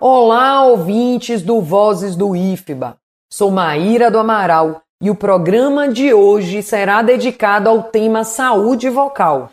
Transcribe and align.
Olá, 0.00 0.64
ouvintes 0.64 1.42
do 1.42 1.60
Vozes 1.60 2.14
do 2.14 2.36
IFBA. 2.36 2.96
Sou 3.30 3.50
Maíra 3.50 4.10
do 4.10 4.18
Amaral 4.18 4.82
e 5.00 5.10
o 5.10 5.14
programa 5.14 5.88
de 5.88 6.12
hoje 6.14 6.62
será 6.62 7.02
dedicado 7.02 7.68
ao 7.68 7.82
tema 7.84 8.24
saúde 8.24 8.88
vocal. 8.88 9.50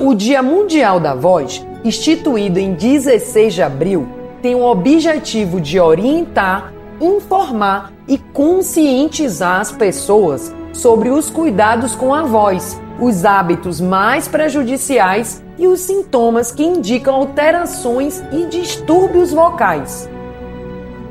O 0.00 0.14
Dia 0.14 0.42
Mundial 0.42 1.00
da 1.00 1.14
Voz, 1.14 1.66
instituído 1.84 2.58
em 2.58 2.74
16 2.74 3.54
de 3.54 3.62
abril, 3.62 4.25
tem 4.46 4.54
o 4.54 4.62
objetivo 4.62 5.60
de 5.60 5.80
orientar, 5.80 6.72
informar 7.00 7.92
e 8.06 8.16
conscientizar 8.16 9.60
as 9.60 9.72
pessoas 9.72 10.54
sobre 10.72 11.10
os 11.10 11.28
cuidados 11.28 11.96
com 11.96 12.14
a 12.14 12.22
voz 12.22 12.80
os 13.00 13.24
hábitos 13.24 13.80
mais 13.80 14.28
prejudiciais 14.28 15.42
e 15.58 15.66
os 15.66 15.80
sintomas 15.80 16.52
que 16.52 16.62
indicam 16.62 17.16
alterações 17.16 18.22
e 18.30 18.46
distúrbios 18.46 19.32
vocais. 19.32 20.08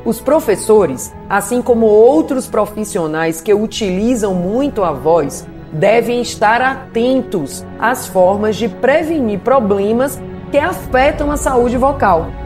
Os 0.06 0.22
professores, 0.22 1.14
assim 1.30 1.62
como 1.62 1.88
outros 1.88 2.48
profissionais 2.48 3.42
que 3.42 3.54
utilizam 3.54 4.34
muito 4.34 4.82
a 4.82 4.94
voz, 4.94 5.46
devem 5.74 6.22
estar 6.22 6.62
atentos 6.62 7.66
às 7.78 8.08
formas 8.08 8.56
de 8.56 8.70
prevenir 8.70 9.40
problemas 9.40 10.22
que 10.52 10.58
afetam 10.58 11.30
a 11.30 11.36
saúde 11.36 11.76
vocal. 11.76 12.45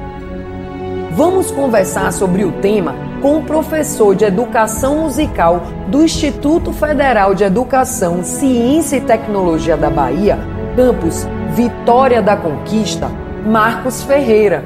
Vamos 1.19 1.51
conversar 1.51 2.13
sobre 2.13 2.45
o 2.45 2.51
tema 2.61 2.95
com 3.21 3.39
o 3.39 3.43
professor 3.43 4.15
de 4.15 4.23
Educação 4.23 4.99
Musical 4.99 5.63
do 5.89 6.01
Instituto 6.01 6.71
Federal 6.71 7.35
de 7.35 7.43
Educação, 7.43 8.23
Ciência 8.23 8.95
e 8.95 9.01
Tecnologia 9.01 9.75
da 9.75 9.89
Bahia, 9.89 10.39
campus 10.77 11.27
Vitória 11.49 12.21
da 12.21 12.37
Conquista, 12.37 13.11
Marcos 13.45 14.01
Ferreira. 14.01 14.63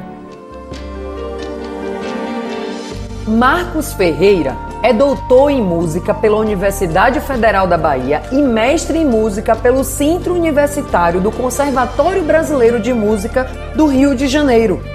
Marcos 3.27 3.91
Ferreira 3.93 4.55
é 4.83 4.93
doutor 4.93 5.49
em 5.49 5.59
música 5.59 6.13
pela 6.13 6.37
Universidade 6.37 7.19
Federal 7.19 7.65
da 7.65 7.79
Bahia 7.79 8.21
e 8.31 8.43
mestre 8.43 8.99
em 8.99 9.05
música 9.05 9.55
pelo 9.55 9.83
Centro 9.83 10.35
Universitário 10.35 11.19
do 11.19 11.31
Conservatório 11.31 12.21
Brasileiro 12.21 12.79
de 12.79 12.93
Música 12.93 13.49
do 13.75 13.87
Rio 13.87 14.15
de 14.15 14.27
Janeiro. 14.27 14.93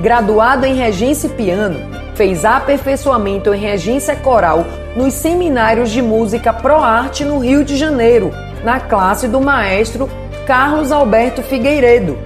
Graduado 0.00 0.64
em 0.64 0.74
regência 0.74 1.26
e 1.26 1.30
piano, 1.30 1.80
fez 2.14 2.44
aperfeiçoamento 2.44 3.52
em 3.52 3.58
regência 3.58 4.14
coral 4.14 4.64
nos 4.94 5.12
seminários 5.12 5.90
de 5.90 6.00
música 6.00 6.52
ProArte 6.52 7.24
no 7.24 7.38
Rio 7.38 7.64
de 7.64 7.76
Janeiro, 7.76 8.30
na 8.62 8.78
classe 8.78 9.26
do 9.26 9.40
maestro 9.40 10.08
Carlos 10.46 10.92
Alberto 10.92 11.42
Figueiredo. 11.42 12.16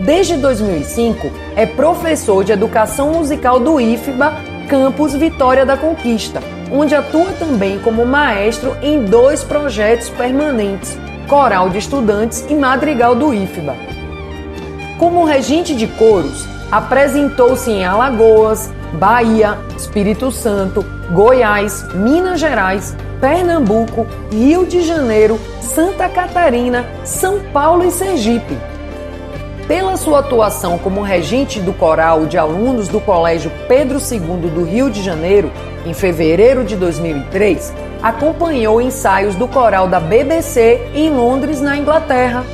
Desde 0.00 0.36
2005, 0.36 1.30
é 1.54 1.66
professor 1.66 2.42
de 2.42 2.50
educação 2.50 3.12
musical 3.12 3.60
do 3.60 3.80
IFBA, 3.80 4.32
campus 4.68 5.14
Vitória 5.14 5.64
da 5.64 5.76
Conquista, 5.76 6.40
onde 6.72 6.96
atua 6.96 7.32
também 7.38 7.78
como 7.78 8.04
maestro 8.04 8.76
em 8.82 9.04
dois 9.04 9.44
projetos 9.44 10.10
permanentes, 10.10 10.98
Coral 11.28 11.70
de 11.70 11.78
Estudantes 11.78 12.44
e 12.48 12.54
Madrigal 12.54 13.14
do 13.14 13.32
IFBA. 13.32 13.76
Como 14.98 15.24
regente 15.24 15.74
de 15.74 15.86
coros, 15.86 16.46
apresentou-se 16.72 17.70
em 17.70 17.84
Alagoas, 17.84 18.72
Bahia, 18.94 19.58
Espírito 19.76 20.32
Santo, 20.32 20.82
Goiás, 21.12 21.86
Minas 21.94 22.40
Gerais, 22.40 22.96
Pernambuco, 23.20 24.06
Rio 24.32 24.64
de 24.64 24.80
Janeiro, 24.80 25.38
Santa 25.60 26.08
Catarina, 26.08 26.86
São 27.04 27.40
Paulo 27.52 27.84
e 27.84 27.90
Sergipe. 27.90 28.56
Pela 29.68 29.96
sua 29.96 30.20
atuação 30.20 30.78
como 30.78 31.02
regente 31.02 31.60
do 31.60 31.72
coral 31.72 32.26
de 32.26 32.36
alunos 32.38 32.88
do 32.88 33.00
Colégio 33.00 33.52
Pedro 33.68 33.98
II 33.98 34.50
do 34.50 34.64
Rio 34.64 34.90
de 34.90 35.02
Janeiro, 35.02 35.52
em 35.86 35.92
fevereiro 35.92 36.64
de 36.64 36.74
2003, 36.74 37.72
acompanhou 38.02 38.80
ensaios 38.80 39.34
do 39.34 39.46
coral 39.46 39.88
da 39.88 40.00
BBC 40.00 40.80
em 40.94 41.10
Londres, 41.10 41.60
na 41.60 41.76
Inglaterra. 41.76 42.44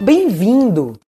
Bem-vindo! 0.00 1.07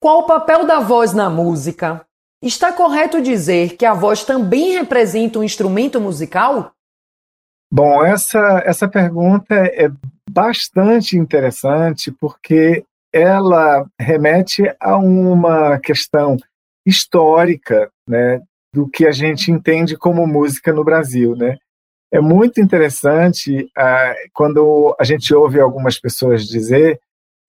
Qual 0.00 0.20
o 0.20 0.26
papel 0.26 0.64
da 0.64 0.78
voz 0.78 1.12
na 1.12 1.28
música? 1.28 2.04
Está 2.40 2.72
correto 2.72 3.20
dizer 3.20 3.76
que 3.76 3.84
a 3.84 3.94
voz 3.94 4.24
também 4.24 4.72
representa 4.72 5.40
um 5.40 5.42
instrumento 5.42 6.00
musical? 6.00 6.72
Bom, 7.70 8.04
essa, 8.04 8.62
essa 8.64 8.88
pergunta 8.88 9.54
é 9.54 9.90
bastante 10.30 11.16
interessante 11.16 12.12
porque 12.12 12.84
ela 13.12 13.86
remete 14.00 14.62
a 14.78 14.96
uma 14.96 15.80
questão 15.80 16.36
histórica 16.86 17.90
né, 18.08 18.40
do 18.72 18.88
que 18.88 19.04
a 19.04 19.10
gente 19.10 19.50
entende 19.50 19.96
como 19.96 20.26
música 20.26 20.72
no 20.72 20.84
Brasil. 20.84 21.34
Né? 21.34 21.58
É 22.12 22.20
muito 22.20 22.60
interessante 22.60 23.68
ah, 23.76 24.14
quando 24.32 24.94
a 24.98 25.04
gente 25.04 25.34
ouve 25.34 25.60
algumas 25.60 25.98
pessoas 25.98 26.46
dizer 26.46 27.00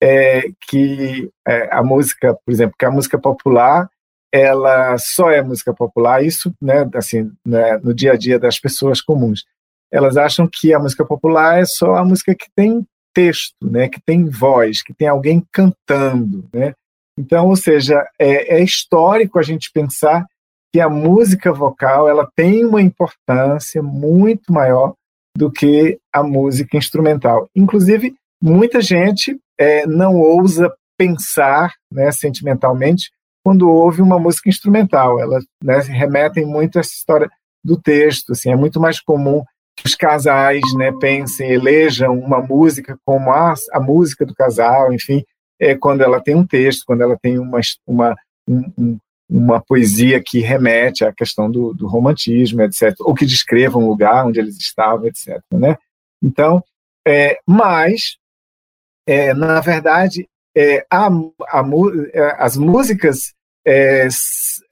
é, 0.02 0.42
que 0.68 1.30
é, 1.46 1.68
a 1.74 1.82
música, 1.82 2.34
por 2.44 2.52
exemplo, 2.52 2.74
que 2.78 2.84
a 2.84 2.90
música 2.90 3.18
popular 3.18 3.88
ela 4.32 4.96
só 4.96 5.30
é 5.30 5.42
música 5.42 5.74
popular, 5.74 6.24
isso, 6.24 6.54
né, 6.60 6.88
assim, 6.94 7.32
né, 7.44 7.78
no 7.78 7.92
dia 7.92 8.12
a 8.12 8.16
dia 8.16 8.38
das 8.38 8.60
pessoas 8.60 9.00
comuns. 9.00 9.44
Elas 9.92 10.16
acham 10.16 10.48
que 10.50 10.72
a 10.72 10.78
música 10.78 11.04
popular 11.04 11.58
é 11.58 11.64
só 11.64 11.96
a 11.96 12.04
música 12.04 12.34
que 12.34 12.46
tem 12.54 12.86
texto, 13.12 13.56
né, 13.68 13.88
que 13.88 14.00
tem 14.00 14.28
voz, 14.28 14.82
que 14.82 14.94
tem 14.94 15.08
alguém 15.08 15.44
cantando, 15.52 16.48
né? 16.52 16.74
Então, 17.18 17.48
ou 17.48 17.56
seja, 17.56 18.06
é, 18.18 18.58
é 18.58 18.62
histórico 18.62 19.38
a 19.38 19.42
gente 19.42 19.70
pensar 19.72 20.24
que 20.72 20.80
a 20.80 20.88
música 20.88 21.52
vocal 21.52 22.08
ela 22.08 22.30
tem 22.36 22.64
uma 22.64 22.80
importância 22.80 23.82
muito 23.82 24.52
maior 24.52 24.94
do 25.36 25.50
que 25.50 25.98
a 26.12 26.22
música 26.22 26.76
instrumental. 26.78 27.48
Inclusive, 27.54 28.14
muita 28.40 28.80
gente 28.80 29.36
é, 29.60 29.86
não 29.86 30.16
ousa 30.16 30.72
pensar 30.96 31.74
né, 31.92 32.10
sentimentalmente 32.10 33.10
quando 33.44 33.70
ouve 33.70 34.00
uma 34.00 34.18
música 34.18 34.48
instrumental. 34.48 35.20
Elas 35.20 35.44
né, 35.62 35.78
remetem 35.80 36.46
muito 36.46 36.78
a 36.78 36.80
essa 36.80 36.92
história 36.92 37.30
do 37.62 37.80
texto. 37.80 38.32
Assim, 38.32 38.50
é 38.50 38.56
muito 38.56 38.80
mais 38.80 39.00
comum 39.00 39.44
que 39.76 39.86
os 39.86 39.94
casais 39.94 40.62
né, 40.76 40.90
pensem, 40.98 41.50
elejam 41.50 42.18
uma 42.18 42.40
música 42.40 42.98
como 43.04 43.30
a, 43.30 43.54
a 43.72 43.80
música 43.80 44.24
do 44.24 44.34
casal, 44.34 44.92
enfim, 44.92 45.22
é 45.60 45.74
quando 45.74 46.00
ela 46.00 46.20
tem 46.20 46.34
um 46.34 46.46
texto, 46.46 46.84
quando 46.86 47.02
ela 47.02 47.18
tem 47.20 47.38
uma, 47.38 47.60
uma, 47.86 48.16
um, 48.48 48.98
uma 49.28 49.60
poesia 49.60 50.22
que 50.24 50.40
remete 50.40 51.04
à 51.04 51.12
questão 51.12 51.50
do, 51.50 51.74
do, 51.74 51.86
romantismo, 51.86 52.62
etc., 52.62 52.94
ou 53.00 53.14
que 53.14 53.26
descreva 53.26 53.78
um 53.78 53.86
lugar 53.86 54.26
onde 54.26 54.40
eles 54.40 54.58
estavam, 54.58 55.06
etc. 55.06 55.38
Né? 55.52 55.76
Então, 56.22 56.62
é, 57.06 57.38
mas 57.46 58.16
é, 59.06 59.34
na 59.34 59.60
verdade, 59.60 60.28
é, 60.56 60.84
a, 60.90 61.06
a, 61.08 61.62
é, 62.12 62.36
as 62.38 62.56
músicas, 62.56 63.34
é, 63.66 64.08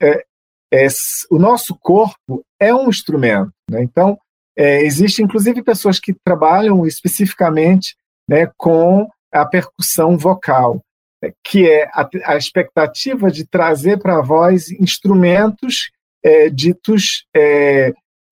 é, 0.01 0.23
é, 0.71 0.87
o 1.31 1.39
nosso 1.39 1.77
corpo 1.79 2.43
é 2.59 2.73
um 2.73 2.89
instrumento. 2.89 3.51
Né? 3.69 3.83
Então, 3.83 4.17
é, 4.57 4.83
existe 4.83 5.23
inclusive 5.23 5.63
pessoas 5.63 5.99
que 5.99 6.13
trabalham 6.23 6.85
especificamente 6.85 7.95
né, 8.27 8.51
com 8.57 9.09
a 9.31 9.45
percussão 9.45 10.17
vocal, 10.17 10.81
que 11.43 11.69
é 11.69 11.85
a, 11.93 12.07
a 12.25 12.37
expectativa 12.37 13.31
de 13.31 13.47
trazer 13.47 13.99
para 13.99 14.17
a 14.17 14.21
voz 14.21 14.69
instrumentos 14.71 15.89
ditos 16.53 17.25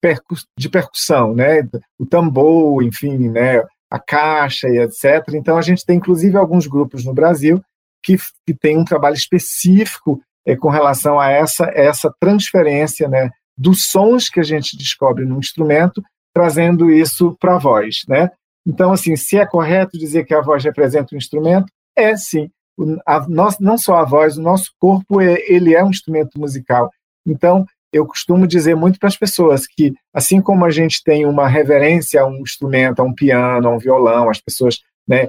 percu 0.00 0.34
de 0.58 0.68
percussão, 0.68 1.34
né? 1.34 1.66
o 1.98 2.06
tambor, 2.06 2.82
enfim, 2.82 3.30
né? 3.30 3.64
A 3.90 3.98
Caixa 3.98 4.68
e 4.68 4.78
etc. 4.78 5.34
Então, 5.34 5.56
a 5.56 5.62
gente 5.62 5.84
tem, 5.84 5.96
inclusive, 5.96 6.36
alguns 6.36 6.66
grupos 6.66 7.04
no 7.04 7.14
Brasil 7.14 7.62
que, 8.02 8.16
que 8.46 8.54
têm 8.54 8.78
um 8.78 8.84
trabalho 8.84 9.14
específico 9.14 10.20
é, 10.46 10.56
com 10.56 10.68
relação 10.68 11.18
a 11.18 11.30
essa, 11.30 11.64
essa 11.74 12.12
transferência 12.20 13.08
né, 13.08 13.30
dos 13.56 13.86
sons 13.86 14.28
que 14.28 14.40
a 14.40 14.44
gente 14.44 14.76
descobre 14.76 15.24
no 15.24 15.38
instrumento, 15.38 16.02
trazendo 16.32 16.90
isso 16.90 17.36
para 17.40 17.56
a 17.56 17.58
voz. 17.58 18.02
Né? 18.08 18.30
Então, 18.66 18.92
assim, 18.92 19.16
se 19.16 19.38
é 19.38 19.46
correto 19.46 19.98
dizer 19.98 20.24
que 20.24 20.34
a 20.34 20.40
voz 20.40 20.62
representa 20.64 21.14
um 21.14 21.18
instrumento, 21.18 21.66
é 21.96 22.16
sim. 22.16 22.50
A, 23.04 23.28
nós, 23.28 23.58
não 23.58 23.76
só 23.76 23.96
a 23.96 24.04
voz, 24.04 24.38
o 24.38 24.42
nosso 24.42 24.70
corpo 24.78 25.20
é, 25.20 25.36
ele 25.48 25.74
é 25.74 25.82
um 25.82 25.90
instrumento 25.90 26.38
musical. 26.38 26.90
Então, 27.26 27.66
eu 27.92 28.06
costumo 28.06 28.46
dizer 28.46 28.74
muito 28.74 28.98
para 28.98 29.08
as 29.08 29.16
pessoas 29.16 29.66
que, 29.66 29.92
assim 30.12 30.40
como 30.40 30.64
a 30.64 30.70
gente 30.70 31.02
tem 31.02 31.26
uma 31.26 31.48
reverência 31.48 32.20
a 32.20 32.26
um 32.26 32.38
instrumento, 32.40 33.00
a 33.00 33.04
um 33.04 33.14
piano, 33.14 33.68
a 33.68 33.74
um 33.74 33.78
violão, 33.78 34.28
as 34.28 34.40
pessoas 34.40 34.80
né, 35.06 35.28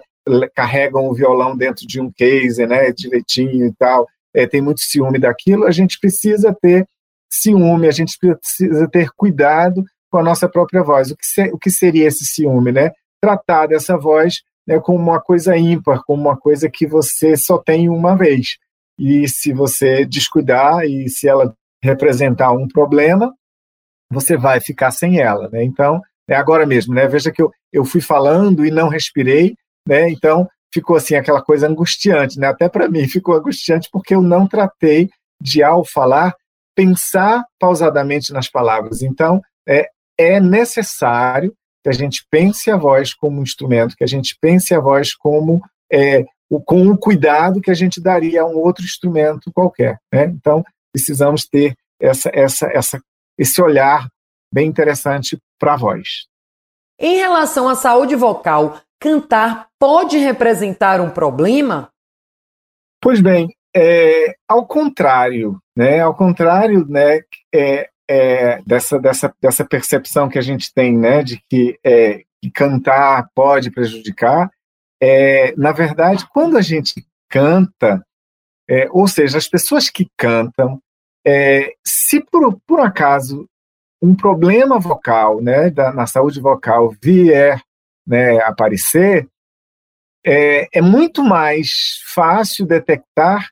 carregam 0.54 1.08
o 1.08 1.14
violão 1.14 1.56
dentro 1.56 1.88
de 1.88 2.02
um 2.02 2.12
case, 2.12 2.66
né, 2.68 2.92
direitinho 2.92 3.66
e 3.68 3.74
tal, 3.74 4.08
é, 4.34 4.46
tem 4.46 4.62
muito 4.62 4.82
ciúme 4.82 5.18
daquilo, 5.20 5.66
a 5.66 5.72
gente 5.72 6.00
precisa 6.00 6.56
ter 6.62 6.86
ciúme, 7.30 7.88
a 7.88 7.92
gente 7.92 8.18
precisa 8.18 8.88
ter 8.90 9.10
cuidado 9.16 9.84
com 10.10 10.18
a 10.18 10.24
nossa 10.24 10.50
própria 10.50 10.84
voz. 10.84 11.12
O 11.12 11.16
que, 11.16 11.26
ser, 11.26 11.54
o 11.54 11.58
que 11.58 11.70
seria 11.70 12.08
esse 12.08 12.26
ciúme, 12.26 12.72
né? 12.72 12.92
Tratar 13.22 13.68
dessa 13.68 13.98
voz 13.98 14.42
né, 14.68 14.80
como 14.80 15.00
uma 15.00 15.22
coisa 15.22 15.56
ímpar, 15.58 16.02
como 16.06 16.22
uma 16.22 16.38
coisa 16.38 16.70
que 16.70 16.88
você 16.88 17.38
só 17.38 17.58
tem 17.58 17.90
uma 17.90 18.16
vez. 18.16 18.58
E 18.98 19.28
se 19.28 19.54
você 19.54 20.06
descuidar 20.06 20.84
e 20.84 21.08
se 21.10 21.28
ela 21.28 21.56
representar 21.84 22.52
um 22.52 22.68
problema, 22.68 23.34
você 24.12 24.36
vai 24.36 24.60
ficar 24.60 24.92
sem 24.92 25.20
ela, 25.20 25.50
né? 25.50 25.64
Então, 25.64 26.02
é 26.28 26.36
agora 26.36 26.66
mesmo, 26.66 26.94
né? 26.94 27.08
Veja 27.08 27.31
que 27.31 27.42
eu, 27.42 27.52
eu 27.72 27.86
fui 27.86 28.02
falando 28.02 28.66
e 28.66 28.72
não 28.72 28.90
respirei, 28.90 29.56
né? 29.88 30.10
Então, 30.10 30.48
ficou 30.74 30.96
assim 30.96 31.16
aquela 31.16 31.42
coisa 31.42 31.68
angustiante, 31.68 32.40
né? 32.40 32.48
Até 32.48 32.70
para 32.70 32.88
mim 32.88 33.08
ficou 33.08 33.36
angustiante 33.36 33.90
porque 33.92 34.14
eu 34.14 34.22
não 34.22 34.48
tratei 34.48 35.10
de 35.42 35.64
ao 35.64 35.86
falar 35.86 36.36
pensar 36.76 37.44
pausadamente 37.60 38.32
nas 38.32 38.50
palavras. 38.50 39.02
Então, 39.02 39.42
é, 39.68 39.90
é 40.18 40.40
necessário 40.40 41.54
que 41.84 41.90
a 41.90 41.94
gente 41.94 42.25
pense 42.30 42.70
a 42.70 42.78
voz 42.78 43.14
como 43.14 43.40
um 43.40 43.44
instrumento, 43.44 43.96
que 43.96 44.04
a 44.04 44.08
gente 44.08 44.38
pense 44.40 44.74
a 44.74 44.80
voz 44.80 45.16
como 45.16 45.62
é, 45.92 46.25
o, 46.50 46.62
com 46.62 46.88
o 46.88 46.98
cuidado 46.98 47.62
que 47.62 47.72
a 47.72 47.75
gente 47.75 48.02
daria 48.02 48.42
a 48.42 48.46
um 48.46 48.58
outro 48.58 48.84
instrumento 48.84 49.52
qualquer. 49.54 49.98
Né? 50.14 50.25
Então, 50.25 50.64
precisamos 50.91 51.45
ter 51.45 51.75
essa, 52.00 52.30
essa, 52.33 52.68
essa, 52.68 53.01
esse 53.38 53.62
olhar 53.62 54.07
bem 54.53 54.68
interessante 54.68 55.38
para 55.59 55.74
a 55.74 55.77
voz. 55.77 56.27
Em 57.00 57.18
relação 57.18 57.68
à 57.68 57.75
saúde 57.75 58.15
vocal, 58.15 58.80
cantar 59.00 59.68
pode 59.80 60.18
representar 60.18 61.00
um 61.00 61.09
problema? 61.09 61.89
Pois 63.01 63.21
bem, 63.21 63.47
é, 63.75 64.36
ao 64.47 64.65
contrário, 64.65 65.57
né? 65.75 66.01
Ao 66.01 66.13
contrário, 66.13 66.86
né? 66.88 67.21
É, 67.53 67.89
é, 68.09 68.62
dessa, 68.63 69.00
dessa, 69.00 69.33
dessa 69.39 69.63
percepção 69.63 70.27
que 70.27 70.39
a 70.39 70.41
gente 70.41 70.74
tem, 70.74 70.97
né? 70.97 71.24
De 71.24 71.41
que, 71.50 71.80
é, 71.83 72.24
que 72.41 72.51
cantar 72.51 73.30
pode 73.33 73.71
prejudicar. 73.71 74.51
É, 75.01 75.53
na 75.56 75.71
verdade, 75.71 76.27
quando 76.33 76.57
a 76.57 76.62
gente 76.62 77.06
canta, 77.30 78.03
é, 78.69 78.88
ou 78.92 79.07
seja, 79.07 79.38
as 79.38 79.48
pessoas 79.48 79.89
que 79.89 80.07
cantam, 80.16 80.80
é, 81.25 81.74
se 81.86 82.24
por, 82.24 82.60
por 82.68 82.80
acaso 82.80 83.48
um 84.01 84.16
problema 84.16 84.80
vocal, 84.80 85.42
né, 85.42 85.69
da, 85.71 85.92
na 85.92 86.06
saúde 86.06 86.39
vocal 86.39 86.94
vier 87.01 87.62
né, 88.06 88.39
aparecer, 88.44 89.27
é, 90.25 90.68
é 90.71 90.81
muito 90.81 91.24
mais 91.24 92.01
fácil 92.13 92.66
detectar 92.66 93.50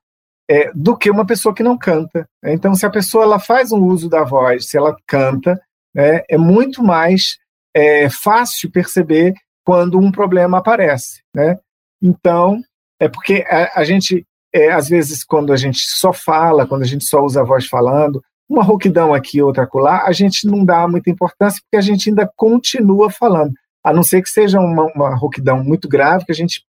é, 0.50 0.72
do 0.74 0.96
que 0.96 1.10
uma 1.10 1.26
pessoa 1.26 1.54
que 1.54 1.64
não 1.64 1.78
canta. 1.78 2.28
Então, 2.44 2.76
se 2.76 2.86
a 2.86 2.90
pessoa 2.90 3.24
ela 3.24 3.40
faz 3.40 3.72
um 3.72 3.84
uso 3.84 4.08
da 4.10 4.24
voz, 4.24 4.70
se 4.70 4.78
ela 4.78 4.96
canta, 5.08 5.60
né, 5.94 6.22
é 6.30 6.38
muito 6.38 6.84
mais 6.84 7.38
é, 7.74 8.10
fácil 8.10 8.72
perceber 8.72 9.34
quando 9.66 9.98
um 9.98 10.12
problema 10.12 10.60
aparece. 10.60 11.22
Né? 11.36 11.58
Então, 12.02 12.62
é 13.00 13.10
porque 13.10 13.46
a, 13.48 13.82
a 13.82 13.84
gente, 13.84 14.26
é, 14.54 14.72
às 14.72 14.90
vezes, 14.90 15.24
quando 15.24 15.52
a 15.52 15.58
gente 15.58 15.80
só 15.80 16.14
fala, 16.14 16.68
quando 16.68 16.84
a 16.84 16.88
gente 16.88 17.06
só 17.06 17.24
usa 17.24 17.42
a 17.42 17.46
voz 17.46 17.66
falando, 17.66 18.22
uma 18.50 18.64
rouquidão 18.64 19.14
aqui, 19.14 19.42
outra 19.42 19.64
acolá, 19.64 20.04
a 20.06 20.12
gente 20.12 20.48
não 20.48 20.64
dá 20.64 20.88
muita 20.88 21.10
importância 21.10 21.62
porque 21.62 21.78
a 21.78 21.82
gente 21.82 22.10
ainda 22.10 22.30
continua 22.36 23.10
falando. 23.10 23.54
A 23.84 23.92
não 23.94 24.04
ser 24.04 24.22
que 24.22 24.30
seja 24.30 24.60
uma, 24.60 24.86
uma 24.94 25.16
rouquidão 25.16 25.64
muito 25.64 25.88
grave 25.88 26.26
que 26.26 26.32
a 26.32 26.36
gente 26.36 26.64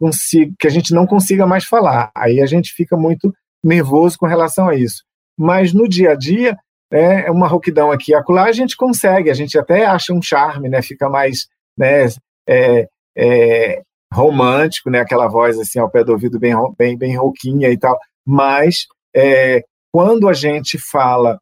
consiga, 0.00 0.52
que 0.58 0.66
a 0.66 0.70
gente 0.70 0.94
não 0.94 1.06
consiga 1.06 1.46
mais 1.46 1.64
falar. 1.64 2.10
Aí 2.16 2.40
a 2.40 2.46
gente 2.46 2.72
fica 2.72 2.96
muito 2.96 3.32
nervoso 3.62 4.18
com 4.18 4.26
relação 4.26 4.68
a 4.68 4.74
isso. 4.74 5.02
Mas 5.36 5.72
no 5.72 5.88
dia 5.88 6.12
a 6.12 6.14
dia, 6.14 6.56
né, 6.90 7.26
é 7.26 7.30
uma 7.30 7.46
rouquidão 7.46 7.90
aqui 7.90 8.12
e 8.12 8.14
acolá, 8.14 8.44
a 8.44 8.52
gente 8.52 8.76
consegue, 8.76 9.30
a 9.30 9.34
gente 9.34 9.58
até 9.58 9.84
acha 9.84 10.12
um 10.12 10.22
charme, 10.22 10.68
né, 10.68 10.80
fica 10.80 11.08
mais 11.08 11.46
né, 11.76 12.06
é, 12.48 12.88
é, 13.16 13.82
romântico, 14.12 14.90
né, 14.90 15.00
aquela 15.00 15.28
voz 15.28 15.58
assim 15.58 15.78
ao 15.78 15.90
pé 15.90 16.02
do 16.02 16.12
ouvido 16.12 16.38
bem, 16.38 16.54
bem, 16.76 16.96
bem 16.96 17.16
rouquinha 17.16 17.70
e 17.70 17.78
tal. 17.78 17.98
Mas 18.26 18.86
é, 19.14 19.62
quando 19.92 20.28
a 20.28 20.32
gente 20.32 20.78
fala, 20.78 21.38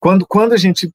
quando, 0.00 0.26
quando 0.26 0.52
a 0.52 0.56
gente 0.56 0.90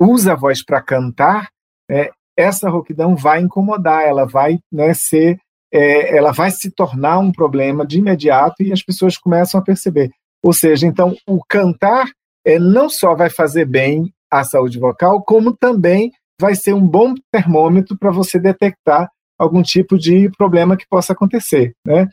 usa 0.00 0.32
a 0.32 0.36
voz 0.36 0.64
para 0.64 0.82
cantar, 0.82 1.48
é, 1.90 2.10
essa 2.36 2.70
rouquidão 2.70 3.16
vai 3.16 3.40
incomodar, 3.40 4.04
ela 4.04 4.26
vai 4.26 4.58
né, 4.72 4.94
ser 4.94 5.38
é, 5.72 6.16
ela 6.16 6.32
vai 6.32 6.50
se 6.50 6.70
tornar 6.70 7.18
um 7.18 7.30
problema 7.30 7.86
de 7.86 7.98
imediato 7.98 8.62
e 8.62 8.72
as 8.72 8.82
pessoas 8.82 9.16
começam 9.16 9.60
a 9.60 9.62
perceber. 9.62 10.10
Ou 10.42 10.52
seja, 10.52 10.86
então, 10.86 11.14
o 11.26 11.40
cantar 11.48 12.10
é, 12.44 12.58
não 12.58 12.88
só 12.88 13.14
vai 13.14 13.30
fazer 13.30 13.66
bem 13.66 14.12
à 14.30 14.42
saúde 14.42 14.78
vocal, 14.78 15.22
como 15.22 15.56
também 15.56 16.10
vai 16.40 16.54
ser 16.54 16.72
um 16.72 16.86
bom 16.86 17.14
termômetro 17.30 17.96
para 17.96 18.10
você 18.10 18.38
detectar 18.38 19.08
algum 19.40 19.62
tipo 19.62 19.98
de 19.98 20.30
problema 20.36 20.76
que 20.76 20.86
possa 20.86 21.14
acontecer, 21.14 21.74
né? 21.82 22.06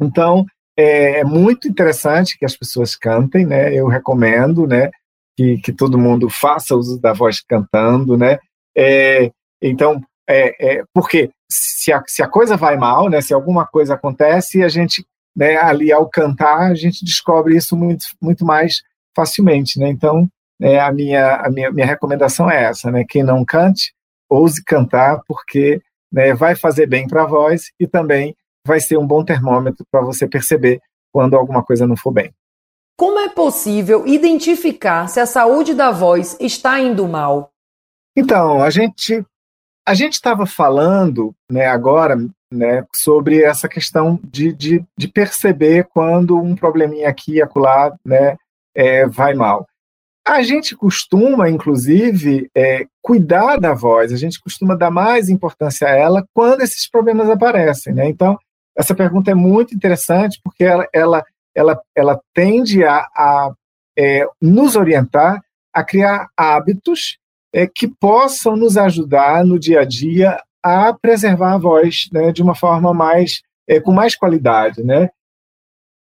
Então, 0.00 0.46
é, 0.74 1.20
é, 1.20 1.24
muito 1.24 1.68
interessante 1.68 2.38
que 2.38 2.44
as 2.46 2.56
pessoas 2.56 2.96
cantem, 2.96 3.44
né? 3.44 3.74
Eu 3.74 3.86
recomendo, 3.86 4.66
né? 4.66 4.90
Que, 5.36 5.58
que 5.58 5.72
todo 5.72 5.98
mundo 5.98 6.30
faça 6.30 6.74
uso 6.74 6.98
da 6.98 7.12
voz 7.12 7.42
cantando, 7.42 8.16
né? 8.16 8.38
É, 8.74 9.30
então, 9.60 10.00
é, 10.26 10.78
é, 10.78 10.84
porque 10.94 11.30
se 11.50 11.92
a, 11.92 12.02
se 12.06 12.22
a 12.22 12.28
coisa 12.28 12.56
vai 12.56 12.76
mal, 12.78 13.10
né, 13.10 13.20
se 13.20 13.34
alguma 13.34 13.66
coisa 13.66 13.94
acontece, 13.94 14.62
a 14.62 14.68
gente, 14.68 15.04
né, 15.36 15.56
ali 15.56 15.92
ao 15.92 16.08
cantar, 16.08 16.70
a 16.70 16.74
gente 16.74 17.04
descobre 17.04 17.56
isso 17.56 17.76
muito, 17.76 18.04
muito 18.20 18.44
mais 18.44 18.82
facilmente, 19.14 19.78
né? 19.78 19.88
Então, 19.88 20.28
é, 20.60 20.80
a, 20.80 20.90
minha, 20.92 21.36
a 21.36 21.50
minha, 21.50 21.70
minha 21.70 21.86
recomendação 21.86 22.50
é 22.50 22.64
essa, 22.64 22.90
né? 22.90 23.04
Quem 23.06 23.22
não 23.22 23.44
cante, 23.44 23.92
ouse 24.30 24.62
cantar, 24.64 25.20
porque 25.26 25.82
né, 26.12 26.34
vai 26.34 26.54
fazer 26.54 26.86
bem 26.86 27.06
para 27.06 27.22
a 27.22 27.26
voz 27.26 27.70
e 27.78 27.86
também 27.86 28.36
vai 28.66 28.80
ser 28.80 28.98
um 28.98 29.06
bom 29.06 29.24
termômetro 29.24 29.84
para 29.90 30.00
você 30.00 30.26
perceber 30.26 30.80
quando 31.12 31.36
alguma 31.36 31.62
coisa 31.62 31.86
não 31.86 31.96
for 31.96 32.12
bem. 32.12 32.32
Como 32.96 33.18
é 33.18 33.28
possível 33.28 34.06
identificar 34.06 35.08
se 35.08 35.20
a 35.20 35.26
saúde 35.26 35.72
da 35.72 35.90
voz 35.90 36.36
está 36.40 36.80
indo 36.80 37.06
mal? 37.06 37.50
Então, 38.16 38.62
a 38.62 38.70
gente 38.70 39.24
a 39.86 39.94
gente 39.94 40.14
estava 40.14 40.44
falando 40.44 41.34
né, 41.50 41.66
agora 41.66 42.14
né, 42.52 42.84
sobre 42.94 43.42
essa 43.42 43.66
questão 43.66 44.20
de, 44.22 44.52
de, 44.52 44.84
de, 44.98 45.08
perceber 45.08 45.84
quando 45.84 46.38
um 46.38 46.54
probleminha 46.54 47.08
aqui 47.08 47.36
e 47.36 47.42
acolá 47.42 47.96
né, 48.04 48.36
é, 48.74 49.06
vai 49.06 49.32
mal. 49.32 49.66
A 50.28 50.42
gente 50.42 50.76
costuma, 50.76 51.48
inclusive, 51.48 52.50
é, 52.54 52.84
cuidar 53.00 53.56
da 53.56 53.72
voz, 53.72 54.12
a 54.12 54.16
gente 54.16 54.38
costuma 54.38 54.74
dar 54.74 54.90
mais 54.90 55.30
importância 55.30 55.88
a 55.88 55.90
ela 55.90 56.22
quando 56.34 56.60
esses 56.60 56.86
problemas 56.86 57.30
aparecem. 57.30 57.94
Né? 57.94 58.10
Então, 58.10 58.38
essa 58.76 58.94
pergunta 58.94 59.30
é 59.30 59.34
muito 59.34 59.74
interessante 59.74 60.38
porque 60.44 60.64
ela, 60.64 60.86
ela, 60.92 61.24
ela, 61.56 61.80
ela 61.96 62.20
tende 62.34 62.84
a, 62.84 62.98
a 63.16 63.52
é, 63.98 64.26
nos 64.38 64.76
orientar 64.76 65.40
a 65.72 65.82
criar 65.82 66.28
hábitos 66.36 67.16
é, 67.50 67.66
que 67.66 67.88
possam 67.88 68.54
nos 68.54 68.76
ajudar 68.76 69.46
no 69.46 69.58
dia 69.58 69.80
a 69.80 69.84
dia 69.84 70.38
a 70.62 70.92
preservar 70.92 71.54
a 71.54 71.58
voz 71.58 72.06
né, 72.12 72.32
de 72.32 72.42
uma 72.42 72.54
forma 72.54 72.92
mais 72.92 73.40
é, 73.66 73.80
com 73.80 73.92
mais 73.92 74.14
qualidade, 74.14 74.82
né? 74.82 75.08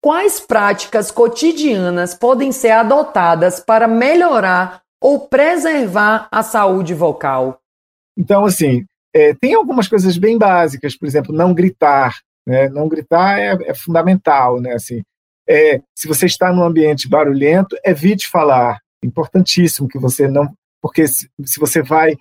Quais 0.03 0.41
práticas 0.41 1.11
cotidianas 1.11 2.15
podem 2.15 2.53
ser 2.53 2.71
adotadas 2.71 3.61
para 3.61 3.87
melhorar 3.87 4.83
ou 5.01 5.29
preservar 5.29 6.29
a 6.31 6.43
saúde 6.43 6.95
vocal? 6.95 7.61
Então, 8.17 8.45
assim, 8.45 8.85
é, 9.15 9.35
tem 9.35 9.55
algumas 9.55 9.89
coisas 9.89 10.17
bem 10.17 10.39
básicas, 10.39 10.97
por 10.97 11.07
exemplo, 11.07 11.35
não 11.35 11.53
gritar. 11.53 12.17
Né? 12.47 12.69
Não 12.69 12.89
gritar 12.89 13.39
é, 13.39 13.59
é 13.67 13.75
fundamental, 13.75 14.61
né? 14.61 14.73
Assim, 14.73 15.03
é, 15.49 15.81
se 15.95 16.09
você 16.09 16.27
está 16.27 16.53
num 16.53 16.65
ambiente 16.65 17.09
barulhento, 17.09 17.77
evite 17.85 18.29
falar. 18.29 18.79
Importantíssimo 19.03 19.89
que 19.89 19.99
você 19.99 20.29
não 20.29 20.53
porque 20.81 21.07
se, 21.07 21.31
se 21.45 21.61
você 21.61 21.83
vai 21.83 22.17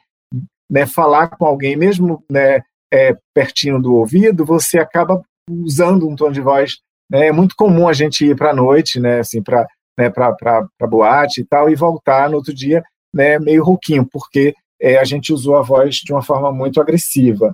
né, 0.69 0.85
falar 0.85 1.29
com 1.29 1.45
alguém, 1.45 1.75
mesmo 1.75 2.23
né, 2.29 2.61
é, 2.91 3.15
pertinho 3.33 3.81
do 3.81 3.95
ouvido, 3.95 4.45
você 4.45 4.77
acaba 4.77 5.23
usando 5.49 6.07
um 6.07 6.15
tom 6.15 6.31
de 6.31 6.41
voz. 6.41 6.79
Né, 7.09 7.27
é 7.27 7.31
muito 7.31 7.55
comum 7.55 7.87
a 7.87 7.93
gente 7.93 8.25
ir 8.25 8.35
para 8.35 8.51
a 8.51 8.55
noite, 8.55 8.99
né, 8.99 9.19
assim, 9.19 9.41
para 9.41 9.65
né, 9.97 10.09
para 10.09 10.87
boate 10.87 11.41
e 11.41 11.45
tal, 11.45 11.69
e 11.69 11.75
voltar 11.75 12.29
no 12.29 12.37
outro 12.37 12.53
dia 12.53 12.81
né, 13.13 13.37
meio 13.37 13.63
rouquinho, 13.63 14.07
porque 14.09 14.53
é, 14.81 14.97
a 14.97 15.03
gente 15.03 15.33
usou 15.33 15.57
a 15.57 15.61
voz 15.61 15.95
de 15.95 16.13
uma 16.13 16.21
forma 16.21 16.53
muito 16.53 16.79
agressiva. 16.79 17.53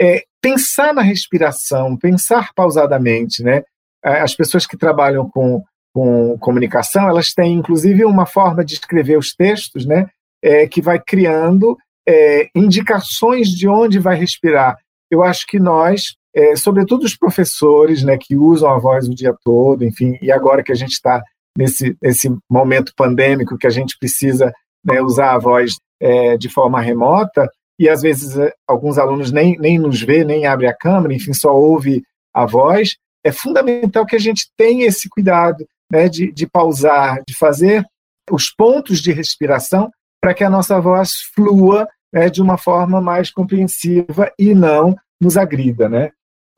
É, 0.00 0.22
pensar 0.40 0.94
na 0.94 1.02
respiração, 1.02 1.96
pensar 1.96 2.50
pausadamente, 2.54 3.42
né? 3.42 3.64
As 4.02 4.34
pessoas 4.34 4.64
que 4.64 4.78
trabalham 4.78 5.28
com 5.28 5.62
com 5.92 6.38
comunicação, 6.38 7.08
elas 7.08 7.32
têm 7.32 7.54
inclusive 7.54 8.04
uma 8.04 8.26
forma 8.26 8.64
de 8.64 8.74
escrever 8.74 9.18
os 9.18 9.34
textos, 9.34 9.84
né, 9.84 10.08
é, 10.42 10.66
que 10.66 10.80
vai 10.80 11.00
criando 11.00 11.76
é, 12.08 12.48
indicações 12.54 13.48
de 13.48 13.68
onde 13.68 13.98
vai 13.98 14.16
respirar. 14.16 14.78
Eu 15.10 15.22
acho 15.22 15.46
que 15.46 15.58
nós, 15.58 16.16
é, 16.34 16.54
sobretudo 16.56 17.04
os 17.04 17.16
professores, 17.16 18.02
né, 18.02 18.16
que 18.18 18.36
usam 18.36 18.70
a 18.70 18.78
voz 18.78 19.08
o 19.08 19.14
dia 19.14 19.34
todo, 19.44 19.84
enfim, 19.84 20.18
e 20.22 20.30
agora 20.30 20.62
que 20.62 20.72
a 20.72 20.76
gente 20.76 20.92
está 20.92 21.22
nesse, 21.56 21.96
nesse 22.00 22.30
momento 22.48 22.92
pandêmico 22.96 23.58
que 23.58 23.66
a 23.66 23.70
gente 23.70 23.96
precisa 23.98 24.52
né, 24.84 25.00
usar 25.00 25.34
a 25.34 25.38
voz 25.38 25.76
é, 26.00 26.36
de 26.36 26.48
forma 26.48 26.80
remota, 26.80 27.50
e 27.78 27.88
às 27.88 28.02
vezes 28.02 28.36
é, 28.36 28.52
alguns 28.66 28.98
alunos 28.98 29.32
nem, 29.32 29.58
nem 29.58 29.78
nos 29.78 30.02
vê, 30.02 30.24
nem 30.24 30.46
abre 30.46 30.66
a 30.66 30.76
câmera, 30.76 31.14
enfim, 31.14 31.32
só 31.32 31.54
ouve 31.54 32.02
a 32.34 32.46
voz, 32.46 32.96
é 33.24 33.32
fundamental 33.32 34.06
que 34.06 34.16
a 34.16 34.20
gente 34.20 34.48
tenha 34.56 34.86
esse 34.86 35.08
cuidado 35.08 35.66
né, 35.90 36.08
de, 36.08 36.32
de 36.32 36.46
pausar, 36.46 37.22
de 37.26 37.36
fazer 37.36 37.84
os 38.30 38.50
pontos 38.50 39.00
de 39.00 39.12
respiração 39.12 39.90
para 40.20 40.34
que 40.34 40.44
a 40.44 40.50
nossa 40.50 40.80
voz 40.80 41.12
flua 41.34 41.88
né, 42.12 42.30
de 42.30 42.40
uma 42.40 42.56
forma 42.56 43.00
mais 43.00 43.30
compreensiva 43.30 44.32
e 44.38 44.54
não 44.54 44.96
nos 45.20 45.36
agrida. 45.36 45.88
Né? 45.88 46.10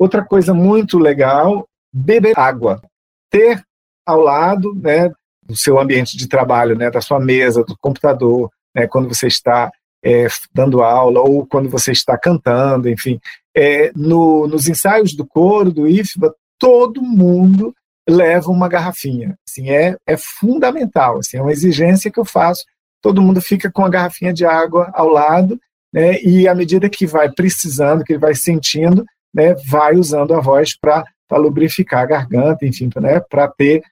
Outra 0.03 0.25
coisa 0.25 0.53
muito 0.53 0.99
legal, 0.99 1.65
beber 1.95 2.37
água. 2.37 2.83
Ter 3.31 3.63
ao 4.05 4.21
lado 4.21 4.75
né, 4.75 5.13
do 5.41 5.57
seu 5.57 5.79
ambiente 5.79 6.17
de 6.17 6.27
trabalho, 6.27 6.77
né, 6.77 6.91
da 6.91 7.01
sua 7.01 7.21
mesa, 7.21 7.63
do 7.63 7.79
computador, 7.79 8.51
né, 8.75 8.89
quando 8.89 9.09
você 9.09 9.29
está 9.29 9.71
é, 10.05 10.27
dando 10.53 10.83
aula 10.83 11.21
ou 11.21 11.47
quando 11.47 11.69
você 11.69 11.93
está 11.93 12.19
cantando, 12.19 12.89
enfim. 12.89 13.21
É, 13.57 13.93
no, 13.95 14.49
nos 14.49 14.67
ensaios 14.67 15.15
do 15.15 15.25
coro, 15.25 15.71
do 15.71 15.87
IFBA, 15.87 16.35
todo 16.59 17.01
mundo 17.01 17.73
leva 18.09 18.51
uma 18.51 18.69
garrafinha. 18.69 19.39
Assim, 19.49 19.71
é, 19.71 19.97
é 20.05 20.17
fundamental, 20.17 21.19
assim, 21.19 21.37
é 21.37 21.43
uma 21.43 21.53
exigência 21.53 22.11
que 22.11 22.19
eu 22.19 22.25
faço. 22.25 22.65
Todo 23.01 23.23
mundo 23.23 23.41
fica 23.41 23.71
com 23.71 23.85
a 23.85 23.89
garrafinha 23.89 24.33
de 24.33 24.45
água 24.45 24.91
ao 24.95 25.07
lado, 25.07 25.61
né, 25.95 26.21
e 26.23 26.49
à 26.49 26.57
medida 26.57 26.91
que 26.91 27.07
vai 27.07 27.31
precisando, 27.31 28.03
que 28.03 28.15
ele 28.15 28.19
vai 28.19 28.35
sentindo, 28.35 29.07
né, 29.35 29.55
vai 29.67 29.95
usando 29.95 30.35
a 30.35 30.41
voz 30.41 30.77
para 30.77 31.05
lubrificar 31.33 32.03
a 32.03 32.07
garganta, 32.07 32.67
enfim, 32.67 32.91
né, 33.01 33.21
para 33.21 33.49
ter, 33.49 33.83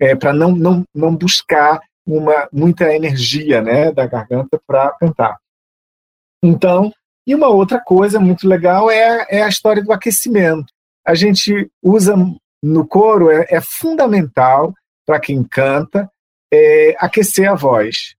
é, 0.00 0.14
para 0.14 0.32
não, 0.32 0.52
não, 0.52 0.84
não 0.94 1.14
buscar 1.14 1.80
uma, 2.06 2.48
muita 2.52 2.94
energia 2.94 3.60
né, 3.62 3.92
da 3.92 4.06
garganta 4.06 4.60
para 4.66 4.90
cantar. 4.92 5.38
Então, 6.42 6.92
e 7.26 7.34
uma 7.34 7.48
outra 7.48 7.80
coisa 7.80 8.18
muito 8.18 8.48
legal 8.48 8.90
é, 8.90 9.26
é 9.28 9.42
a 9.42 9.48
história 9.48 9.82
do 9.82 9.92
aquecimento. 9.92 10.72
A 11.06 11.14
gente 11.14 11.70
usa 11.82 12.14
no 12.62 12.86
coro, 12.86 13.30
é, 13.30 13.46
é 13.50 13.60
fundamental 13.60 14.72
para 15.06 15.20
quem 15.20 15.44
canta 15.44 16.10
é, 16.52 16.96
aquecer 16.98 17.50
a 17.50 17.54
voz. 17.54 18.14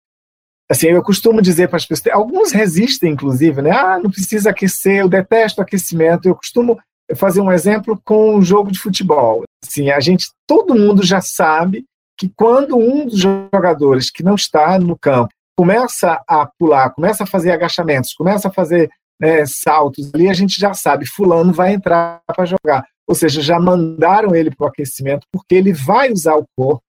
Assim, 0.72 0.88
eu 0.88 1.02
costumo 1.02 1.42
dizer 1.42 1.68
para 1.68 1.78
as 1.78 1.86
pessoas, 1.86 2.14
alguns 2.14 2.52
resistem, 2.52 3.14
inclusive, 3.14 3.62
né? 3.62 3.72
Ah, 3.72 4.00
não 4.00 4.12
precisa 4.12 4.52
aquecer, 4.52 4.98
eu 4.98 5.10
detesto 5.10 5.62
aquecimento. 5.62 6.28
Eu 6.28 6.36
costumo 6.36 6.80
fazer 7.16 7.42
um 7.42 7.52
exemplo 7.52 8.00
com 8.06 8.36
um 8.36 8.42
jogo 8.42 8.72
de 8.72 8.80
futebol. 8.80 9.44
Assim, 9.66 9.90
a 9.90 10.00
gente, 10.00 10.28
todo 10.48 10.76
mundo 10.76 11.04
já 11.04 11.22
sabe 11.22 11.86
que 12.18 12.30
quando 12.36 12.78
um 12.78 13.06
dos 13.06 13.18
jogadores 13.20 14.12
que 14.12 14.22
não 14.22 14.36
está 14.36 14.78
no 14.78 14.98
campo 14.98 15.30
começa 15.58 16.22
a 16.28 16.48
pular, 16.58 16.92
começa 16.92 17.24
a 17.24 17.28
fazer 17.28 17.52
agachamentos, 17.52 18.14
começa 18.14 18.48
a 18.48 18.52
fazer 18.52 18.90
né, 19.20 19.46
saltos 19.46 20.10
ali, 20.14 20.30
a 20.30 20.34
gente 20.34 20.60
já 20.60 20.74
sabe, 20.74 21.06
fulano 21.06 21.52
vai 21.52 21.74
entrar 21.74 22.22
para 22.28 22.46
jogar. 22.46 22.86
Ou 23.08 23.16
seja, 23.16 23.42
já 23.42 23.60
mandaram 23.60 24.36
ele 24.36 24.52
para 24.52 24.66
o 24.66 24.68
aquecimento, 24.68 25.26
porque 25.32 25.56
ele 25.56 25.74
vai 25.74 26.12
usar 26.12 26.36
o 26.36 26.46
corpo 26.56 26.84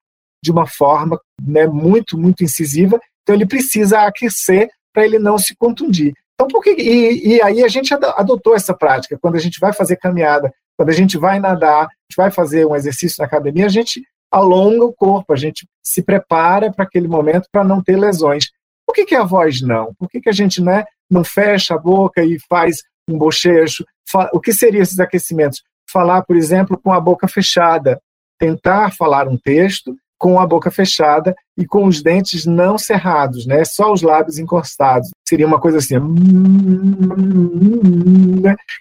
de 0.45 0.51
uma 0.51 0.67
forma 0.67 1.19
né, 1.43 1.67
muito, 1.67 2.19
muito 2.19 2.45
incisiva, 2.45 3.01
então 3.31 3.37
ele 3.37 3.47
precisa 3.47 4.01
aquecer 4.01 4.69
para 4.93 5.05
ele 5.05 5.17
não 5.17 5.39
se 5.39 5.55
contundir. 5.55 6.13
Então, 6.35 6.49
por 6.49 6.65
que, 6.65 6.71
e, 6.71 7.37
e, 7.37 7.43
aí 7.43 7.63
a 7.63 7.69
gente 7.69 7.95
adotou 7.95 8.57
essa 8.57 8.75
prática. 8.75 9.17
Quando 9.21 9.37
a 9.37 9.39
gente 9.39 9.61
vai 9.61 9.73
fazer 9.73 9.97
caminhada, 9.97 10.53
quando 10.77 10.89
a 10.89 10.93
gente 10.95 11.17
vai 11.17 11.39
nadar, 11.39 11.85
a 11.85 11.89
gente 12.09 12.17
vai 12.17 12.31
fazer 12.33 12.67
um 12.67 12.75
exercício 12.75 13.17
na 13.21 13.27
academia, 13.27 13.67
a 13.67 13.71
gente 13.71 14.03
alonga 14.33 14.85
o 14.85 14.93
corpo, 14.93 15.33
a 15.33 15.37
gente 15.37 15.65
se 15.81 16.03
prepara 16.03 16.73
para 16.73 16.85
aquele 16.85 17.07
momento 17.07 17.47
para 17.53 17.63
não 17.63 17.81
ter 17.81 17.97
lesões. 17.97 18.47
Por 18.85 18.95
que, 18.95 19.05
que 19.05 19.15
a 19.15 19.23
voz 19.23 19.61
não? 19.61 19.95
Por 19.95 20.09
que, 20.09 20.21
que 20.21 20.29
a 20.29 20.33
gente 20.33 20.61
né, 20.61 20.85
não 21.09 21.23
fecha 21.23 21.75
a 21.75 21.79
boca 21.79 22.25
e 22.25 22.37
faz 22.49 22.79
um 23.09 23.17
bochecho? 23.17 23.85
O 24.33 24.41
que 24.41 24.53
seriam 24.53 24.83
esses 24.83 24.99
aquecimentos? 24.99 25.63
Falar, 25.89 26.23
por 26.23 26.37
exemplo, 26.37 26.77
com 26.77 26.93
a 26.93 26.99
boca 26.99 27.29
fechada, 27.29 28.01
tentar 28.41 28.91
falar 28.93 29.29
um 29.29 29.37
texto 29.37 29.95
com 30.21 30.39
a 30.39 30.47
boca 30.47 30.71
fechada 30.71 31.35
e 31.57 31.67
com 31.67 31.87
os 31.87 32.03
dentes 32.03 32.45
não 32.45 32.77
cerrados, 32.77 33.47
né? 33.47 33.65
Só 33.65 33.91
os 33.91 34.03
lábios 34.03 34.39
encostados. 34.39 35.09
Seria 35.27 35.47
uma 35.47 35.59
coisa 35.59 35.79
assim. 35.79 35.95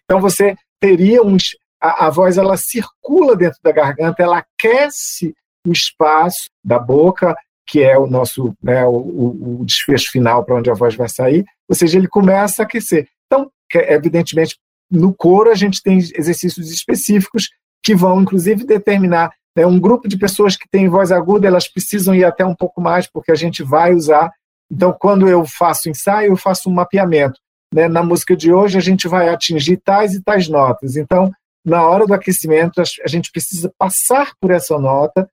Então 0.04 0.20
você 0.20 0.56
teria 0.82 1.24
um 1.24 1.38
a, 1.82 2.08
a 2.08 2.10
voz 2.10 2.38
ela 2.38 2.58
circula 2.58 3.38
dentro 3.38 3.58
da 3.64 3.72
garganta, 3.72 4.22
ela 4.22 4.40
aquece 4.40 5.34
o 5.66 5.72
espaço 5.72 6.50
da 6.62 6.78
boca 6.78 7.34
que 7.66 7.82
é 7.84 7.98
o 7.98 8.08
nosso 8.08 8.54
né, 8.62 8.84
o, 8.86 9.60
o 9.62 9.64
desfecho 9.66 10.12
final 10.12 10.44
para 10.44 10.56
onde 10.56 10.72
a 10.72 10.74
voz 10.74 10.96
vai 10.96 11.08
sair, 11.08 11.46
ou 11.70 11.76
seja, 11.76 12.00
ele 12.00 12.08
começa 12.08 12.64
a 12.64 12.66
aquecer. 12.66 13.08
Então, 13.28 13.50
evidentemente, 13.72 14.58
no 14.90 15.14
coro 15.14 15.52
a 15.52 15.56
gente 15.56 15.82
tem 15.84 16.00
exercícios 16.00 16.72
específicos 16.72 17.48
que 17.84 17.96
vão, 17.96 18.22
inclusive, 18.22 18.66
determinar 18.66 19.32
né, 19.60 19.66
um 19.66 19.78
grupo 19.78 20.08
de 20.08 20.18
pessoas 20.18 20.56
que 20.56 20.70
tem 20.70 20.88
voz 20.88 21.12
aguda, 21.12 21.46
elas 21.46 21.68
precisam 21.68 22.16
ir 22.16 22.24
até 22.24 22.46
um 22.46 22.56
pouco 22.56 22.80
mais, 22.80 23.08
porque 23.12 23.30
a 23.30 23.36
gente 23.36 23.62
vai 23.62 23.94
usar. 23.94 24.32
Então, 24.72 24.96
quando 24.98 25.28
eu 25.28 25.46
faço 25.46 25.90
ensaio, 25.90 26.32
eu 26.32 26.38
faço 26.38 26.70
um 26.70 26.74
mapeamento. 26.74 27.38
Né? 27.74 27.90
Na 27.90 28.02
música 28.02 28.38
de 28.38 28.54
hoje, 28.54 28.78
a 28.78 28.82
gente 28.82 29.06
vai 29.06 29.28
atingir 29.28 29.76
tais 29.76 30.14
e 30.14 30.24
tais 30.24 30.48
notas. 30.48 30.96
Então, 30.96 31.30
na 31.66 31.86
hora 31.86 32.08
do 32.08 32.14
aquecimento, 32.14 32.82
a 32.82 33.08
gente 33.08 33.30
precisa 33.34 33.70
passar 33.78 34.32
por 34.40 34.50
essa 34.50 34.80
nota 34.80 35.30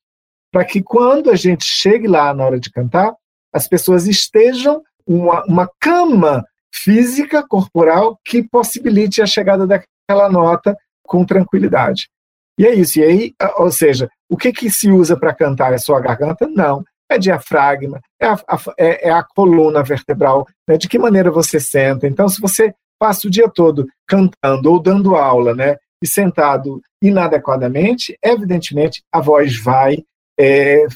para 0.52 0.64
que 0.64 0.82
quando 0.82 1.30
a 1.30 1.36
gente 1.36 1.64
chegue 1.64 2.08
lá 2.08 2.34
na 2.34 2.44
hora 2.44 2.58
de 2.58 2.68
cantar, 2.68 3.14
as 3.52 3.68
pessoas 3.68 4.08
estejam 4.08 4.82
uma, 5.06 5.44
uma 5.44 5.70
cama 5.80 6.44
física, 6.74 7.46
corporal, 7.46 8.18
que 8.24 8.42
possibilite 8.42 9.22
a 9.22 9.26
chegada 9.26 9.68
daquela 9.68 10.28
nota 10.28 10.76
com 11.04 11.24
tranquilidade. 11.24 12.08
E 12.58 12.66
é 12.66 12.74
isso. 12.74 12.98
E 12.98 13.04
aí, 13.04 13.34
ou 13.58 13.70
seja, 13.70 14.08
o 14.30 14.36
que, 14.36 14.52
que 14.52 14.70
se 14.70 14.90
usa 14.90 15.16
para 15.16 15.34
cantar? 15.34 15.72
É 15.72 15.78
só 15.78 15.94
a 15.96 16.00
garganta? 16.00 16.46
Não. 16.48 16.84
É 17.08 17.18
diafragma, 17.18 18.00
é 18.20 18.26
a, 18.26 18.34
a, 18.48 18.58
é, 18.76 19.08
é 19.08 19.12
a 19.12 19.22
coluna 19.22 19.80
vertebral, 19.84 20.44
né? 20.68 20.76
de 20.76 20.88
que 20.88 20.98
maneira 20.98 21.30
você 21.30 21.60
senta. 21.60 22.08
Então, 22.08 22.28
se 22.28 22.40
você 22.40 22.74
passa 22.98 23.28
o 23.28 23.30
dia 23.30 23.48
todo 23.48 23.86
cantando 24.08 24.72
ou 24.72 24.82
dando 24.82 25.14
aula, 25.14 25.54
né, 25.54 25.76
e 26.02 26.06
sentado 26.06 26.80
inadequadamente, 27.02 28.16
evidentemente 28.22 29.02
a 29.12 29.20
voz 29.20 29.58
vai 29.62 29.98
é, 30.38 30.86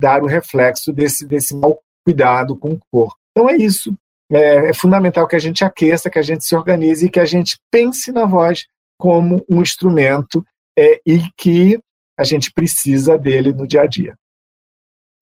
dar 0.00 0.22
o 0.22 0.26
reflexo 0.26 0.92
desse, 0.92 1.26
desse 1.26 1.54
mau 1.54 1.80
cuidado 2.04 2.56
com 2.56 2.72
o 2.72 2.80
corpo. 2.90 3.16
Então 3.32 3.48
é 3.48 3.56
isso. 3.56 3.94
É, 4.30 4.70
é, 4.70 4.74
fundamental 4.74 5.26
que 5.26 5.36
a 5.36 5.40
gente 5.40 5.64
aqueça, 5.64 6.10
que 6.10 6.18
a 6.18 6.22
gente 6.22 6.44
se 6.44 6.54
organize 6.54 7.06
e 7.06 7.10
que 7.10 7.20
a 7.20 7.24
gente 7.24 7.58
pense 7.70 8.10
na 8.10 8.24
voz 8.24 8.64
como 8.98 9.44
um 9.48 9.62
instrumento 9.62 10.44
é, 10.76 11.00
e 11.06 11.20
que 11.36 11.80
a 12.18 12.24
gente 12.24 12.52
precisa 12.52 13.18
dele 13.18 13.52
no 13.52 13.66
dia 13.66 13.82
a 13.82 13.86
dia. 13.86 14.14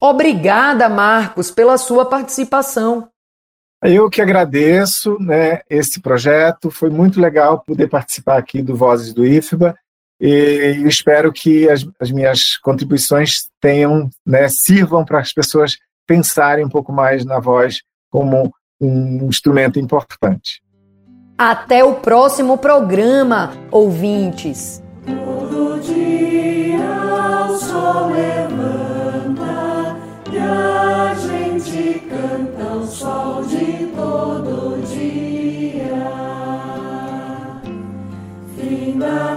Obrigada, 0.00 0.88
Marcos, 0.88 1.50
pela 1.50 1.78
sua 1.78 2.04
participação. 2.04 3.08
Eu 3.82 4.08
que 4.08 4.22
agradeço 4.22 5.18
né, 5.20 5.60
esse 5.68 6.00
projeto, 6.00 6.70
foi 6.70 6.88
muito 6.88 7.20
legal 7.20 7.60
poder 7.60 7.88
participar 7.88 8.38
aqui 8.38 8.62
do 8.62 8.74
Vozes 8.74 9.12
do 9.12 9.26
IFBA 9.26 9.74
e 10.20 10.82
espero 10.86 11.32
que 11.32 11.68
as, 11.68 11.86
as 12.00 12.10
minhas 12.10 12.56
contribuições 12.58 13.48
tenham, 13.60 14.08
né, 14.24 14.48
sirvam 14.48 15.04
para 15.04 15.20
as 15.20 15.32
pessoas 15.32 15.76
pensarem 16.06 16.64
um 16.64 16.68
pouco 16.68 16.92
mais 16.92 17.24
na 17.24 17.38
voz 17.40 17.82
como 18.10 18.52
um 18.80 19.26
instrumento 19.26 19.78
importante. 19.78 20.62
Até 21.36 21.82
o 21.82 21.94
próximo 21.96 22.56
programa, 22.56 23.52
ouvintes. 23.70 24.83
Todo 25.06 25.80
dia 25.80 27.46
o 27.48 27.56
sol 27.58 28.10
levanta 28.10 29.96
e 30.32 30.38
a 30.38 31.14
gente 31.14 32.00
canta 32.08 32.74
o 32.74 32.86
sol 32.86 33.44
de 33.44 33.86
todo 33.94 34.80
dia. 34.86 35.84
Fim 38.56 38.98
da 38.98 39.33